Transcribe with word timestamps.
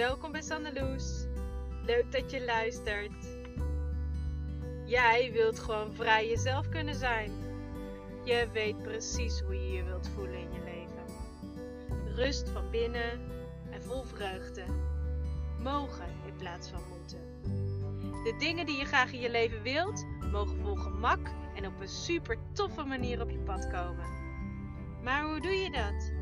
Welkom 0.00 0.32
bij 0.32 0.42
Sanneloes. 0.42 1.26
Leuk 1.86 2.12
dat 2.12 2.30
je 2.30 2.44
luistert. 2.44 3.38
Jij 4.84 5.32
wilt 5.32 5.58
gewoon 5.58 5.94
vrij 5.94 6.28
jezelf 6.28 6.68
kunnen 6.68 6.94
zijn. 6.94 7.32
Je 8.24 8.48
weet 8.52 8.82
precies 8.82 9.40
hoe 9.40 9.54
je 9.54 9.72
je 9.72 9.84
wilt 9.84 10.08
voelen 10.08 10.38
in 10.38 10.52
je 10.52 10.60
leven. 10.64 11.04
Rust 12.14 12.48
van 12.48 12.70
binnen 12.70 13.20
en 13.70 13.82
vol 13.82 14.02
vreugde. 14.02 14.64
Mogen 15.62 16.08
in 16.26 16.36
plaats 16.36 16.68
van 16.68 16.82
moeten. 16.88 17.20
De 18.24 18.34
dingen 18.38 18.66
die 18.66 18.78
je 18.78 18.84
graag 18.84 19.12
in 19.12 19.20
je 19.20 19.30
leven 19.30 19.62
wilt, 19.62 20.06
mogen 20.32 20.60
vol 20.62 20.76
gemak 20.76 21.30
en 21.54 21.66
op 21.66 21.80
een 21.80 21.88
super 21.88 22.38
toffe 22.52 22.84
manier 22.84 23.22
op 23.22 23.30
je 23.30 23.38
pad 23.38 23.70
komen. 23.70 24.06
Maar 25.02 25.24
hoe 25.24 25.40
doe 25.40 25.54
je 25.54 25.70
dat? 25.70 26.12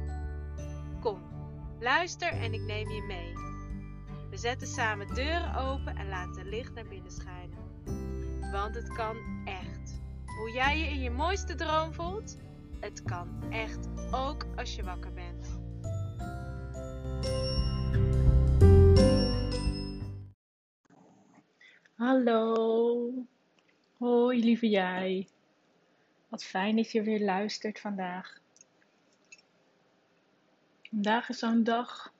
Kom, 1.00 1.22
luister 1.80 2.32
en 2.32 2.52
ik 2.52 2.62
neem 2.62 2.90
je 2.90 3.02
mee. 3.02 3.47
Zetten 4.38 4.68
samen 4.68 5.14
deuren 5.14 5.54
open 5.54 5.96
en 5.96 6.08
laten 6.08 6.48
licht 6.48 6.74
naar 6.74 6.86
binnen 6.86 7.10
schijnen. 7.10 7.58
Want 8.50 8.74
het 8.74 8.88
kan 8.92 9.16
echt. 9.44 10.00
Hoe 10.38 10.50
jij 10.52 10.78
je 10.78 10.84
in 10.84 11.00
je 11.00 11.10
mooiste 11.10 11.54
droom 11.54 11.92
voelt, 11.92 12.38
het 12.80 13.02
kan 13.02 13.52
echt 13.52 13.88
ook 14.10 14.46
als 14.56 14.76
je 14.76 14.84
wakker 14.84 15.12
bent. 15.12 15.58
Hallo. 21.94 23.12
Hoi 23.96 24.44
lieve 24.44 24.68
jij. 24.68 25.28
Wat 26.28 26.44
fijn 26.44 26.76
dat 26.76 26.92
je 26.92 27.02
weer 27.02 27.20
luistert 27.20 27.80
vandaag. 27.80 28.38
Vandaag 30.90 31.28
is 31.28 31.38
zo'n 31.38 31.64
dag 31.64 32.12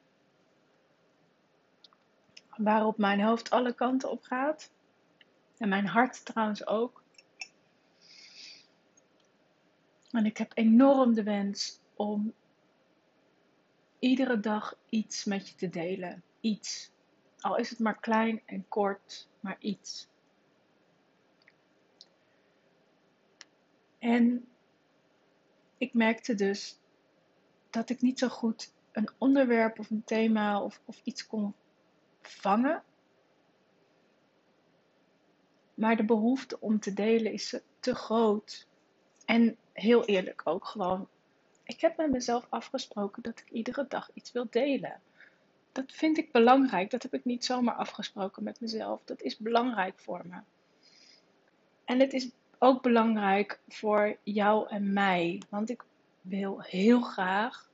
waarop 2.59 2.99
mijn 2.99 3.21
hoofd 3.21 3.51
alle 3.51 3.75
kanten 3.75 4.11
op 4.11 4.23
gaat. 4.23 4.71
En 5.59 5.69
mijn 5.69 5.87
hart 5.87 6.25
trouwens 6.25 6.67
ook. 6.67 7.03
En 10.11 10.27
ik 10.27 10.37
heb 10.37 10.53
enorm 10.55 11.15
de 11.15 11.23
wens 11.23 11.81
om 11.95 12.33
iedere 13.99 14.41
dag 14.41 14.79
iets 14.89 15.25
met 15.25 15.49
je 15.49 15.55
te 15.55 15.69
delen. 15.69 16.23
Iets. 16.41 16.91
Al 17.41 17.57
is 17.57 17.71
het 17.71 17.79
maar 17.79 17.99
klein 18.01 18.43
en 18.47 18.69
kort, 18.69 19.29
maar 19.41 19.57
iets. 19.61 20.09
En 23.99 24.49
ik 25.79 25.95
merkte 25.95 26.35
dus 26.35 26.79
dat 27.71 27.91
ik 27.91 28.01
niet 28.01 28.19
zo 28.19 28.29
goed 28.29 28.73
een 28.93 29.11
onderwerp 29.19 29.79
of 29.79 29.91
een 29.91 30.05
thema 30.05 30.63
of, 30.63 30.81
of 30.85 31.01
iets 31.05 31.27
kon 31.27 31.55
vangen. 32.31 32.83
Maar 35.75 35.97
de 35.97 36.05
behoefte 36.05 36.61
om 36.61 36.81
te 36.81 36.93
delen 36.93 37.33
is 37.33 37.61
te 37.81 37.95
groot. 37.95 38.67
En 39.25 39.57
heel 39.73 40.05
eerlijk 40.05 40.41
ook 40.45 40.65
gewoon. 40.65 41.09
Ik 41.65 41.81
heb 41.81 41.97
met 41.97 42.11
mezelf 42.11 42.47
afgesproken 42.49 43.23
dat 43.23 43.39
ik 43.39 43.51
iedere 43.51 43.87
dag 43.89 44.11
iets 44.15 44.33
wil 44.33 44.47
delen. 44.51 45.01
Dat 45.73 45.93
vind 45.93 46.19
ik 46.19 46.33
belangrijk. 46.33 46.91
Dat 46.91 47.03
heb 47.03 47.15
ik 47.15 47.25
niet 47.25 47.45
zomaar 47.45 47.75
afgesproken 47.75 48.43
met 48.43 48.61
mezelf. 48.61 49.01
Dat 49.05 49.23
is 49.23 49.37
belangrijk 49.37 49.99
voor 49.99 50.23
me. 50.27 50.41
En 51.85 52.01
het 52.01 52.13
is 52.13 52.31
ook 52.59 52.83
belangrijk 52.83 53.61
voor 53.69 54.17
jou 54.23 54.69
en 54.69 54.93
mij. 54.93 55.43
Want 55.49 55.71
ik 55.71 55.85
wil 56.21 56.61
heel 56.61 57.01
graag 57.01 57.69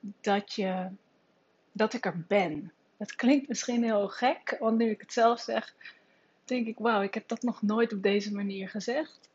dat, 0.00 0.52
je, 0.52 0.88
dat 1.72 1.92
ik 1.92 2.06
er 2.06 2.24
ben. 2.28 2.72
Dat 3.04 3.14
klinkt 3.14 3.48
misschien 3.48 3.82
heel 3.82 4.08
gek, 4.08 4.56
want 4.60 4.78
nu 4.78 4.90
ik 4.90 5.00
het 5.00 5.12
zelf 5.12 5.40
zeg, 5.40 5.74
denk 6.44 6.66
ik, 6.66 6.78
wauw, 6.78 7.02
ik 7.02 7.14
heb 7.14 7.28
dat 7.28 7.42
nog 7.42 7.62
nooit 7.62 7.92
op 7.92 8.02
deze 8.02 8.34
manier 8.34 8.68
gezegd. 8.68 9.30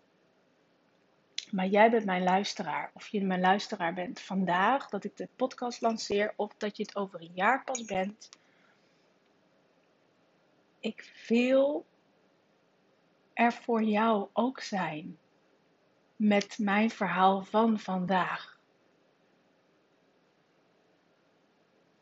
Maar 1.52 1.68
jij 1.68 1.90
bent 1.90 2.06
mijn 2.06 2.24
luisteraar, 2.24 2.91
of 2.94 3.07
je 3.07 3.25
mijn 3.25 3.40
luisteraar 3.40 3.94
bent 3.94 4.19
vandaag, 4.19 4.90
dat 4.90 5.03
ik 5.03 5.18
de 5.18 5.28
podcast 5.35 5.81
lanceer, 5.81 6.34
of 6.35 6.53
dat 6.57 6.78
je 6.78 6.84
het 6.84 6.96
over 6.96 7.22
een 7.22 7.31
jaar 7.34 7.63
pas 7.63 7.85
bent. 7.85 8.30
Ik 10.80 11.25
wil 11.28 11.86
er 13.34 13.53
voor 13.53 13.84
jou 13.84 14.30
ook 14.34 14.59
zijn 14.59 15.18
met 16.16 16.57
mijn 16.59 16.90
verhaal 16.90 17.44
van 17.44 17.80
vandaag. 17.80 18.59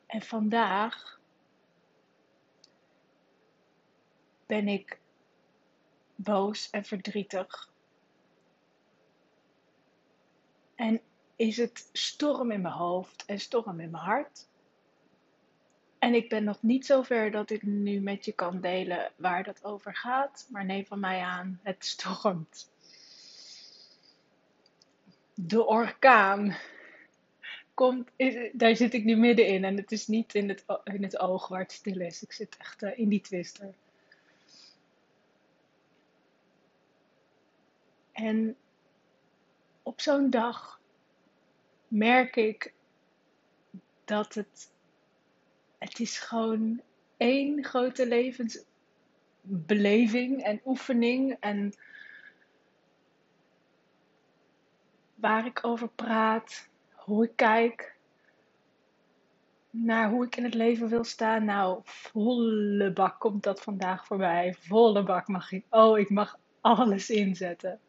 En 0.06 0.22
vandaag 0.22 1.18
ben 4.48 4.68
ik 4.68 5.00
boos 6.16 6.70
en 6.70 6.84
verdrietig. 6.84 7.72
En 10.76 11.02
is 11.36 11.58
het 11.58 11.90
storm 11.94 12.52
in 12.52 12.62
mijn 12.62 12.74
hoofd 12.74 13.26
en 13.26 13.40
storm 13.40 13.80
in 13.80 13.90
mijn 13.90 14.04
hart. 14.04 14.48
En 16.00 16.14
ik 16.14 16.30
ben 16.30 16.44
nog 16.44 16.62
niet 16.62 16.86
zover 16.86 17.32
dat 17.32 17.50
ik 17.50 17.64
nu 17.64 18.00
met 18.00 18.26
je 18.26 18.32
kan 18.32 18.62
delen 18.62 19.12
waar 19.16 19.44
dat 19.44 19.64
over 19.64 19.96
gaat. 19.96 20.48
Maar 20.50 20.66
neem 20.66 20.86
van 20.86 21.00
mij 21.00 21.22
aan, 21.22 21.60
het 21.64 21.86
stormt. 21.86 22.72
De 25.34 25.66
orkaan 25.66 26.56
komt, 27.74 28.10
daar 28.54 28.76
zit 28.76 28.94
ik 28.94 29.04
nu 29.04 29.16
middenin. 29.16 29.64
En 29.64 29.78
het 29.78 29.92
is 29.92 30.08
niet 30.08 30.36
in 30.36 30.50
het, 30.50 30.66
in 30.84 31.04
het 31.04 31.20
oog 31.20 31.48
waar 31.48 31.62
het 31.62 31.72
stil 31.72 32.00
is. 32.00 32.24
Ik 32.24 32.32
zit 32.32 32.58
echt 32.58 32.84
uh, 32.84 33.00
in 33.00 33.10
die 33.10 33.22
twister. 33.22 33.74
En 38.18 38.58
op 39.84 40.02
zo'n 40.02 40.30
dag 40.30 40.82
merk 41.88 42.36
ik 42.36 42.74
dat 44.06 44.34
het, 44.34 44.72
het 45.78 46.00
is 46.00 46.20
gewoon 46.20 46.82
één 47.18 47.64
grote 47.64 48.08
levensbeleving 48.08 50.44
en 50.44 50.62
oefening 50.66 51.38
en 51.40 51.74
waar 55.16 55.46
ik 55.46 55.66
over 55.66 55.90
praat, 55.90 56.70
hoe 56.96 57.24
ik 57.24 57.36
kijk 57.36 57.96
naar 59.70 60.10
hoe 60.10 60.26
ik 60.26 60.36
in 60.36 60.44
het 60.44 60.54
leven 60.54 60.88
wil 60.88 61.04
staan. 61.04 61.46
Nou, 61.46 61.82
volle 61.84 62.94
bak 62.94 63.20
komt 63.20 63.44
dat 63.44 63.62
vandaag 63.62 64.06
voorbij. 64.06 64.56
Volle 64.60 65.04
bak 65.04 65.28
mag 65.28 65.52
ik. 65.52 65.66
Oh, 65.70 66.00
ik 66.00 66.10
mag 66.10 66.40
alles 66.62 67.10
inzetten. 67.10 67.80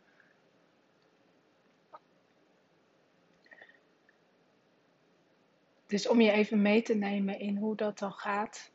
Dus 5.88 6.09
om 6.09 6.21
je 6.21 6.31
even 6.31 6.62
mee 6.62 6.82
te 6.82 6.94
nemen 6.94 7.41
in 7.41 7.56
hoe 7.56 7.76
dat 7.76 7.99
dan 7.99 8.12
gaat. 8.12 8.71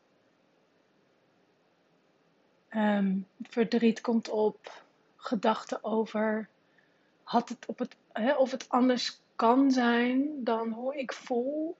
Ehm, 2.69 3.17
verdriet 3.41 4.01
komt 4.01 4.29
op, 4.29 4.83
gedachten 5.15 5.83
over 5.83 6.49
had 7.23 7.49
het 7.49 7.65
op 7.65 7.79
het, 7.79 7.95
hè, 8.11 8.33
of 8.33 8.51
het 8.51 8.69
anders 8.69 9.21
kan 9.35 9.71
zijn 9.71 10.43
dan 10.43 10.71
hoe 10.71 10.97
ik 10.97 11.13
voel. 11.13 11.77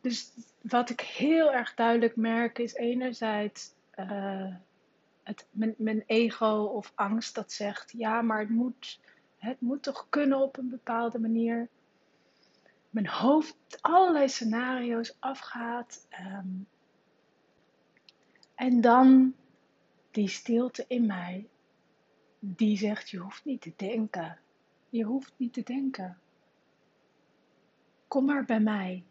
Dus 0.00 0.32
wat 0.62 0.90
ik 0.90 1.00
heel 1.00 1.52
erg 1.52 1.74
duidelijk 1.74 2.16
merk 2.16 2.58
is 2.58 2.74
enerzijds 2.74 3.74
uh, 3.96 4.54
het, 5.22 5.46
mijn, 5.50 5.74
mijn, 5.76 6.02
ego 6.06 6.70
of 6.74 6.92
angst 6.94 7.34
dat 7.34 7.52
zegt 7.52 7.92
ja, 7.96 8.22
maar 8.22 8.38
het 8.38 8.50
moet, 8.50 9.00
het 9.36 9.60
moet 9.60 9.82
toch 9.82 10.06
kunnen 10.08 10.38
op 10.38 10.56
een 10.56 10.68
bepaalde 10.68 11.18
manier 11.18 11.68
mijn 12.90 13.08
hoofd 13.08 13.78
allerlei 13.80 14.28
scenario's 14.28 15.16
afgaat. 15.18 16.06
Ehm, 16.08 16.48
en 18.54 18.80
dan 18.80 19.34
die 20.10 20.28
stilte 20.28 20.84
in 20.88 21.06
mij, 21.06 21.48
die 22.38 22.76
zegt: 22.76 23.10
Je 23.10 23.18
hoeft 23.18 23.44
niet 23.44 23.60
te 23.60 23.72
denken. 23.76 24.38
Je 24.88 25.04
hoeft 25.04 25.32
niet 25.36 25.52
te 25.52 25.62
denken. 25.62 26.18
Kom 28.08 28.24
maar 28.24 28.44
bij 28.44 28.60
mij. 28.60 29.04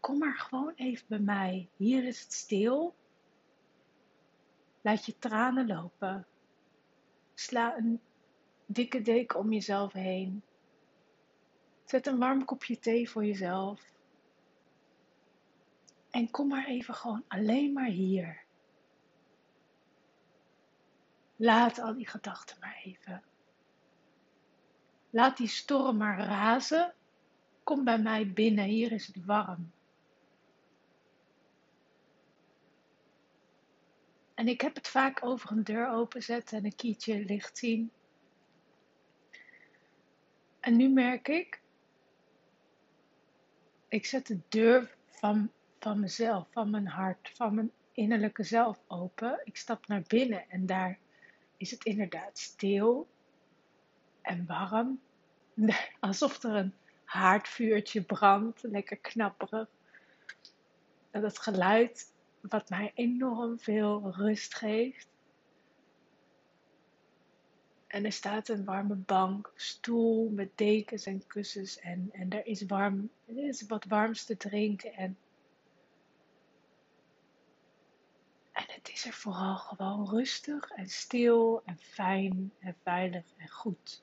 Kom 0.00 0.18
maar 0.18 0.38
gewoon 0.38 0.72
even 0.74 1.06
bij 1.08 1.18
mij. 1.18 1.68
Hier 1.76 2.04
is 2.04 2.22
het 2.22 2.32
stil. 2.32 2.94
Laat 4.80 5.06
je 5.06 5.18
tranen 5.18 5.66
lopen. 5.66 6.26
Sla 7.34 7.76
een 7.76 8.00
dikke 8.66 9.02
deken 9.02 9.38
om 9.38 9.52
jezelf 9.52 9.92
heen. 9.92 10.42
Zet 11.88 12.06
een 12.06 12.18
warm 12.18 12.44
kopje 12.44 12.78
thee 12.78 13.10
voor 13.10 13.24
jezelf. 13.24 13.92
En 16.10 16.30
kom 16.30 16.48
maar 16.48 16.66
even 16.66 16.94
gewoon 16.94 17.24
alleen 17.28 17.72
maar 17.72 17.88
hier. 17.88 18.42
Laat 21.36 21.78
al 21.78 21.94
die 21.94 22.08
gedachten 22.08 22.56
maar 22.60 22.80
even. 22.84 23.22
Laat 25.10 25.36
die 25.36 25.48
storm 25.48 25.96
maar 25.96 26.18
razen. 26.18 26.94
Kom 27.62 27.84
bij 27.84 27.98
mij 27.98 28.32
binnen, 28.32 28.64
hier 28.64 28.92
is 28.92 29.06
het 29.06 29.24
warm. 29.24 29.72
En 34.34 34.48
ik 34.48 34.60
heb 34.60 34.74
het 34.74 34.88
vaak 34.88 35.24
over 35.24 35.50
een 35.50 35.64
deur 35.64 35.90
openzetten 35.90 36.58
en 36.58 36.64
een 36.64 36.76
kietje 36.76 37.24
licht 37.24 37.58
zien. 37.58 37.90
En 40.60 40.76
nu 40.76 40.88
merk 40.88 41.28
ik 41.28 41.66
ik 43.88 44.06
zet 44.06 44.26
de 44.26 44.38
deur 44.48 44.96
van, 45.06 45.50
van 45.78 46.00
mezelf, 46.00 46.46
van 46.50 46.70
mijn 46.70 46.86
hart, 46.86 47.30
van 47.34 47.54
mijn 47.54 47.72
innerlijke 47.92 48.42
zelf 48.42 48.80
open. 48.86 49.40
Ik 49.44 49.56
stap 49.56 49.86
naar 49.86 50.02
binnen 50.06 50.44
en 50.48 50.66
daar 50.66 50.98
is 51.56 51.70
het 51.70 51.84
inderdaad 51.84 52.38
stil 52.38 53.08
en 54.22 54.46
warm. 54.46 55.00
Alsof 56.00 56.42
er 56.42 56.54
een 56.54 56.74
haardvuurtje 57.04 58.02
brandt, 58.02 58.62
lekker 58.62 58.96
knapperig. 58.96 59.68
Dat 61.10 61.38
geluid 61.38 62.12
wat 62.40 62.70
mij 62.70 62.92
enorm 62.94 63.58
veel 63.58 64.12
rust 64.16 64.54
geeft. 64.54 65.08
En 67.98 68.04
er 68.04 68.12
staat 68.12 68.48
een 68.48 68.64
warme 68.64 68.94
bank, 68.94 69.52
stoel 69.54 70.28
met 70.30 70.50
dekens 70.54 71.06
en 71.06 71.26
kussens. 71.26 71.78
En, 71.78 72.08
en 72.12 72.30
er, 72.30 72.46
is 72.46 72.62
warm, 72.66 73.10
er 73.24 73.48
is 73.48 73.66
wat 73.66 73.84
warms 73.84 74.24
te 74.24 74.36
drinken. 74.36 74.94
En, 74.94 75.18
en 78.52 78.64
het 78.66 78.88
is 78.88 79.04
er 79.04 79.12
vooral 79.12 79.56
gewoon 79.56 80.08
rustig 80.08 80.70
en 80.70 80.88
stil 80.88 81.62
en 81.64 81.78
fijn 81.78 82.52
en 82.58 82.76
veilig 82.82 83.24
en 83.36 83.48
goed. 83.48 84.02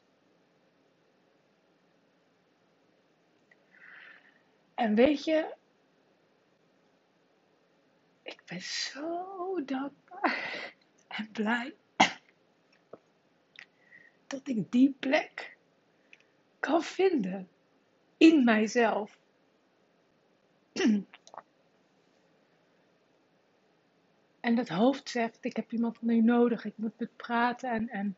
En 4.74 4.96
weet 4.96 5.24
je, 5.24 5.56
ik 8.24 8.42
ben 8.46 8.62
zo 8.62 9.64
dankbaar 9.66 10.74
en 11.08 11.32
blij 11.32 11.76
dat 14.28 14.48
ik 14.48 14.72
die 14.72 14.96
plek 15.00 15.58
kan 16.60 16.84
vinden 16.84 17.50
in 18.18 18.44
mijzelf. 18.44 19.20
En 24.40 24.56
dat 24.56 24.70
hoofd 24.70 25.10
zegt, 25.10 25.38
ik 25.42 25.56
heb 25.56 25.72
iemand 25.72 26.02
nu 26.02 26.22
nodig, 26.22 26.66
ik 26.66 26.78
moet 26.78 27.00
met 27.00 27.16
praten 27.16 27.70
en, 27.70 27.90
en 27.90 28.18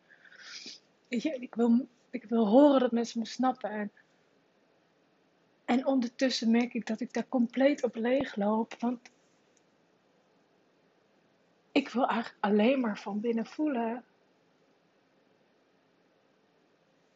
ik, 1.08 1.56
wil, 1.56 1.88
ik 2.10 2.24
wil 2.24 2.48
horen 2.48 2.80
dat 2.80 2.92
mensen 2.92 3.20
me 3.20 3.26
snappen. 3.26 3.70
En, 3.70 3.92
en 5.66 5.86
ondertussen 5.86 6.52
merk 6.52 6.74
ik 6.74 6.86
dat 6.86 7.00
ik 7.00 7.14
daar 7.14 7.28
compleet 7.28 7.84
op 7.84 7.96
leeg 7.96 8.36
loop, 8.36 8.76
want 8.80 9.12
ik 11.72 11.90
wil 11.90 12.08
eigenlijk 12.08 12.44
alleen 12.44 12.80
maar 12.80 13.00
van 13.00 13.20
binnen 13.20 13.46
voelen 13.46 14.04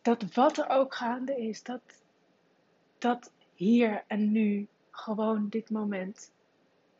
dat 0.02 0.34
wat 0.34 0.58
er 0.58 0.70
ook 0.70 0.96
gaande 0.96 1.42
is, 1.42 1.64
dat, 1.64 1.82
dat 2.98 3.32
hier 3.54 4.04
en 4.08 4.32
nu 4.32 4.68
gewoon 4.92 5.50
dit 5.50 5.70
moment 5.70 6.32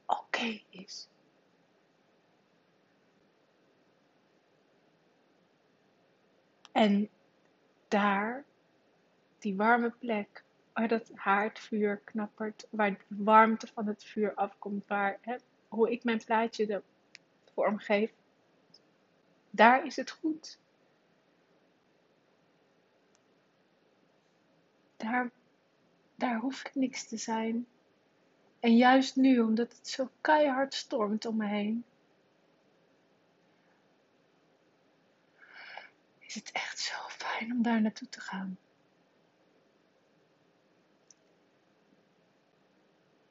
oké 0.06 0.62
is. 0.70 1.10
En 6.72 7.10
daar, 7.88 8.46
die 9.40 9.56
warme 9.56 9.90
plek, 9.90 10.44
waar 10.74 10.88
dat 10.88 11.12
haardvuur 11.16 11.98
knappert, 11.98 12.68
waar 12.70 12.92
de 12.92 12.98
warmte 13.08 13.68
van 13.68 13.88
het 13.88 14.04
vuur 14.04 14.34
afkomt, 14.34 14.88
waar 14.88 15.18
hè, 15.22 15.36
hoe 15.68 15.92
ik 15.92 16.04
mijn 16.04 16.24
plaatje 16.26 16.66
de 16.66 16.82
vorm 17.54 17.78
geef, 17.78 18.12
daar 19.50 19.86
is 19.86 19.96
het 19.96 20.12
goed. 20.12 20.60
Daar, 25.02 25.32
daar 26.16 26.40
hoeft 26.40 26.76
niks 26.76 27.08
te 27.08 27.18
zijn. 27.18 27.68
En 28.60 28.78
juist 28.78 29.16
nu, 29.16 29.40
omdat 29.40 29.78
het 29.78 29.88
zo 29.88 30.10
keihard 30.22 30.74
stormt 30.74 31.26
om 31.26 31.38
me 31.38 31.48
heen, 31.48 31.86
is 36.20 36.36
het 36.36 36.52
echt 36.52 36.80
zo 36.80 36.96
fijn 37.08 37.52
om 37.52 37.62
daar 37.62 37.82
naartoe 37.82 38.10
te 38.10 38.20
gaan. 38.20 38.58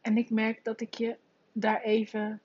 En 0.00 0.16
ik 0.16 0.30
merk 0.30 0.64
dat 0.64 0.80
ik 0.80 0.94
je 0.94 1.18
daar 1.52 1.80
even 1.80 2.42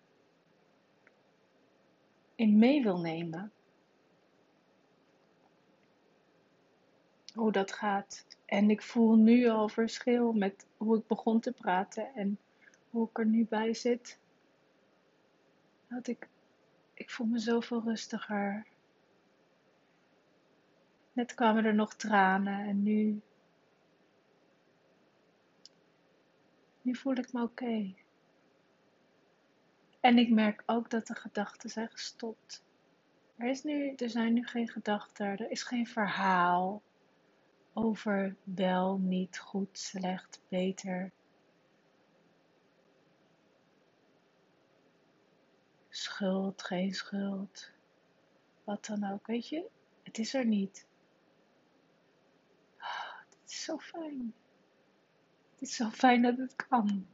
in 2.36 2.58
mee 2.58 2.84
wil 2.84 3.00
nemen. 3.00 3.52
Hoe 7.36 7.52
dat 7.52 7.72
gaat. 7.72 8.26
En 8.46 8.70
ik 8.70 8.82
voel 8.82 9.16
nu 9.16 9.48
al 9.48 9.70
verschil 9.70 10.34
met 10.34 10.66
hoe 10.78 10.98
ik 10.98 11.08
begon 11.08 11.40
te 11.40 11.52
praten 11.52 12.14
en 12.14 12.40
hoe 12.90 13.10
ik 13.10 13.18
er 13.18 13.26
nu 13.26 13.46
bij 13.46 13.74
zit. 13.74 14.20
Dat 15.88 16.08
ik, 16.08 16.28
ik 16.94 17.10
voel 17.10 17.28
me 17.28 17.40
zoveel 17.40 17.82
rustiger. 17.82 18.66
Net 21.14 21.34
kwamen 21.34 21.66
er 21.66 21.76
nog 21.76 21.96
tranen 21.96 22.68
en 22.68 22.84
nu, 22.84 23.22
nu 26.82 26.96
voel 26.96 27.16
ik 27.16 27.34
me 27.34 27.42
oké. 27.42 27.94
En 30.00 30.18
ik 30.18 30.30
merk 30.30 30.64
ook 30.66 30.90
dat 30.90 31.08
de 31.08 31.16
gedachten 31.16 31.70
zijn 31.70 31.90
gestopt. 31.92 32.64
Er, 33.36 33.50
is 33.50 33.64
nu, 33.64 33.94
er 33.96 34.10
zijn 34.10 34.34
nu 34.34 34.46
geen 34.48 34.70
gedachten, 34.70 35.26
er 35.26 35.52
is 35.52 35.64
geen 35.64 35.88
verhaal 35.88 36.82
over 37.78 38.36
wel, 38.44 38.98
niet, 38.98 39.40
goed, 39.40 39.78
slecht, 39.80 40.42
beter. 40.48 41.12
Schuld, 45.90 46.64
geen 46.64 46.94
schuld. 46.94 47.72
Wat 48.64 48.86
dan 48.86 49.12
ook, 49.12 49.28
weet 49.28 49.48
je? 49.48 49.66
Het 50.04 50.18
is 50.18 50.34
er 50.34 50.46
niet. 50.46 50.88
Oh, 52.80 53.20
het 53.30 53.38
is 53.48 53.64
zo 53.64 53.78
fijn. 53.78 54.34
Het 55.52 55.62
is 55.62 55.76
zo 55.76 55.90
fijn 55.90 56.22
dat 56.22 56.38
het 56.38 56.56
kan. 56.56 57.08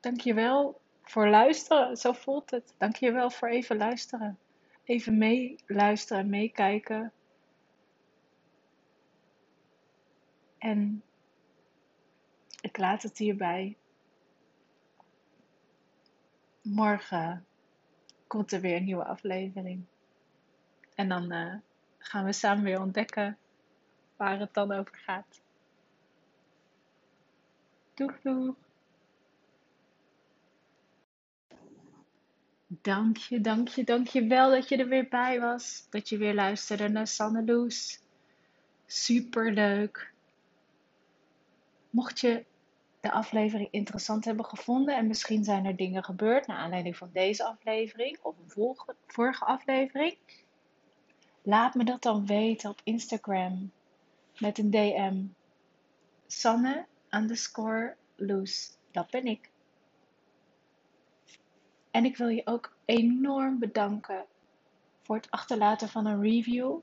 Dankjewel 0.00 0.80
voor 1.04 1.28
luisteren. 1.28 1.96
Zo 1.96 2.12
voelt 2.12 2.50
het. 2.50 2.74
Dank 2.78 2.96
je 2.96 3.12
wel 3.12 3.30
voor 3.30 3.48
even 3.48 3.76
luisteren. 3.76 4.38
Even 4.84 5.18
meeluisteren 5.18 6.22
en 6.22 6.30
meekijken. 6.30 7.12
En 10.58 11.02
ik 12.60 12.76
laat 12.76 13.02
het 13.02 13.18
hierbij. 13.18 13.76
Morgen 16.62 17.46
komt 18.26 18.52
er 18.52 18.60
weer 18.60 18.76
een 18.76 18.84
nieuwe 18.84 19.04
aflevering. 19.04 19.84
En 20.94 21.08
dan 21.08 21.32
uh, 21.32 21.54
gaan 21.98 22.24
we 22.24 22.32
samen 22.32 22.64
weer 22.64 22.80
ontdekken 22.80 23.38
waar 24.16 24.38
het 24.38 24.54
dan 24.54 24.72
over 24.72 24.96
gaat. 24.96 25.42
Doeg 27.94 28.20
doeg! 28.20 28.54
Dank 32.82 33.16
je, 33.16 33.40
dank 33.40 33.68
je, 33.68 33.84
dank 33.84 34.06
je 34.08 34.26
wel 34.26 34.50
dat 34.50 34.68
je 34.68 34.76
er 34.76 34.88
weer 34.88 35.08
bij 35.08 35.40
was. 35.40 35.86
Dat 35.90 36.08
je 36.08 36.16
weer 36.16 36.34
luisterde 36.34 36.88
naar 36.88 37.06
Sanne 37.06 37.44
Loes. 37.44 38.00
Super 38.86 39.52
leuk. 39.52 40.12
Mocht 41.90 42.20
je 42.20 42.44
de 43.04 43.10
aflevering 43.10 43.68
interessant 43.70 44.24
hebben 44.24 44.44
gevonden 44.44 44.96
en 44.96 45.06
misschien 45.06 45.44
zijn 45.44 45.64
er 45.64 45.76
dingen 45.76 46.04
gebeurd 46.04 46.46
naar 46.46 46.56
aanleiding 46.56 46.96
van 46.96 47.10
deze 47.12 47.44
aflevering 47.44 48.18
of 48.22 48.34
een 48.38 48.74
vorige 49.06 49.44
aflevering, 49.44 50.16
laat 51.42 51.74
me 51.74 51.84
dat 51.84 52.02
dan 52.02 52.26
weten 52.26 52.70
op 52.70 52.80
Instagram 52.84 53.70
met 54.38 54.58
een 54.58 54.70
DM. 54.70 55.22
Sanne 56.26 56.86
underscore 57.10 57.94
Loes, 58.16 58.70
dat 58.90 59.10
ben 59.10 59.24
ik. 59.24 59.50
En 61.94 62.04
ik 62.04 62.16
wil 62.16 62.28
je 62.28 62.42
ook 62.44 62.76
enorm 62.84 63.58
bedanken 63.58 64.26
voor 65.02 65.16
het 65.16 65.30
achterlaten 65.30 65.88
van 65.88 66.06
een 66.06 66.22
review. 66.22 66.78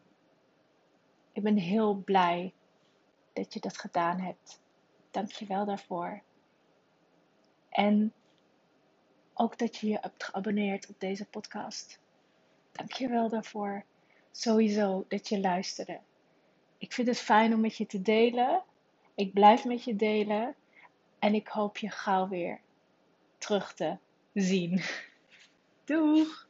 Ik 1.31 1.43
ben 1.43 1.57
heel 1.57 1.95
blij 1.95 2.53
dat 3.33 3.53
je 3.53 3.59
dat 3.59 3.77
gedaan 3.77 4.19
hebt. 4.19 4.61
Dank 5.09 5.31
je 5.31 5.45
wel 5.45 5.65
daarvoor. 5.65 6.21
En 7.69 8.13
ook 9.33 9.57
dat 9.57 9.77
je 9.77 9.87
je 9.87 9.97
hebt 10.01 10.23
geabonneerd 10.23 10.89
op 10.89 10.99
deze 10.99 11.25
podcast. 11.25 11.99
Dank 12.71 12.91
je 12.91 13.07
wel 13.07 13.29
daarvoor. 13.29 13.83
Sowieso 14.31 15.05
dat 15.07 15.27
je 15.27 15.39
luisterde. 15.39 15.99
Ik 16.77 16.93
vind 16.93 17.07
het 17.07 17.19
fijn 17.19 17.53
om 17.53 17.59
met 17.59 17.77
je 17.77 17.85
te 17.85 18.01
delen. 18.01 18.63
Ik 19.15 19.33
blijf 19.33 19.65
met 19.65 19.83
je 19.83 19.95
delen 19.95 20.55
en 21.19 21.33
ik 21.33 21.47
hoop 21.47 21.77
je 21.77 21.89
gauw 21.89 22.27
weer 22.27 22.61
terug 23.37 23.73
te 23.73 23.97
zien. 24.33 24.81
Doeg! 25.85 26.47